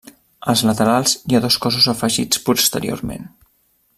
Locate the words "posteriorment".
2.49-3.31